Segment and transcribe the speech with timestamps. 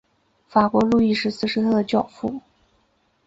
[0.47, 2.41] 法国路易十四是他的教父。